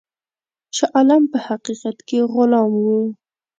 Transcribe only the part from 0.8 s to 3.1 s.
عالم په حقیقت کې غلام وو.